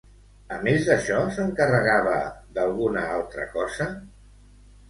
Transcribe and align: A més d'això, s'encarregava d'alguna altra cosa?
A 0.53 0.55
més 0.67 0.87
d'això, 0.91 1.19
s'encarregava 1.35 2.15
d'alguna 2.57 3.05
altra 3.19 3.47
cosa? 3.59 3.91